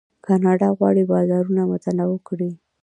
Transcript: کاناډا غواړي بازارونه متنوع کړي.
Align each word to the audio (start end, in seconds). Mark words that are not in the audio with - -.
کاناډا 0.25 0.67
غواړي 0.77 1.03
بازارونه 1.11 1.61
متنوع 1.71 2.19
کړي. 2.27 2.51